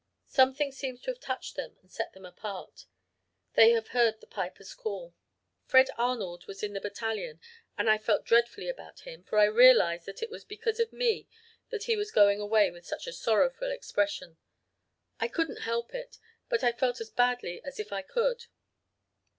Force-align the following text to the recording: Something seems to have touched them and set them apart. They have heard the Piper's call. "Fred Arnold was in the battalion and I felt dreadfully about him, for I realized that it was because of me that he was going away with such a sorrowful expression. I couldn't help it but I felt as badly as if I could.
Something 0.25 0.71
seems 0.71 0.99
to 1.01 1.11
have 1.11 1.19
touched 1.19 1.55
them 1.55 1.77
and 1.83 1.91
set 1.91 2.13
them 2.13 2.25
apart. 2.25 2.87
They 3.53 3.69
have 3.73 3.89
heard 3.89 4.19
the 4.19 4.25
Piper's 4.25 4.73
call. 4.73 5.13
"Fred 5.67 5.91
Arnold 5.95 6.47
was 6.47 6.63
in 6.63 6.73
the 6.73 6.81
battalion 6.81 7.39
and 7.77 7.87
I 7.87 7.99
felt 7.99 8.25
dreadfully 8.25 8.67
about 8.67 9.01
him, 9.01 9.23
for 9.23 9.37
I 9.37 9.43
realized 9.45 10.07
that 10.07 10.23
it 10.23 10.31
was 10.31 10.43
because 10.43 10.79
of 10.79 10.91
me 10.91 11.27
that 11.69 11.83
he 11.83 11.95
was 11.95 12.09
going 12.09 12.39
away 12.39 12.71
with 12.71 12.87
such 12.87 13.05
a 13.05 13.13
sorrowful 13.13 13.69
expression. 13.69 14.37
I 15.19 15.27
couldn't 15.27 15.59
help 15.69 15.93
it 15.93 16.17
but 16.49 16.63
I 16.63 16.71
felt 16.71 16.99
as 16.99 17.11
badly 17.11 17.63
as 17.63 17.79
if 17.79 17.93
I 17.93 18.01
could. 18.01 18.45